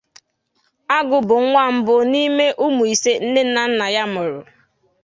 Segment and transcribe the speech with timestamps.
[0.97, 4.39] Agu bụ nwa mbụ n'ime ụmụ ise nne na nna ya mụrụ.